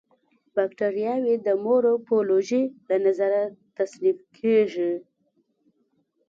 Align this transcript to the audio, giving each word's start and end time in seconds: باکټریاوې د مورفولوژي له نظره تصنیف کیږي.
باکټریاوې 0.55 1.35
د 1.45 1.47
مورفولوژي 1.65 2.63
له 2.87 2.95
نظره 3.05 3.41
تصنیف 3.77 4.19
کیږي. 4.37 4.93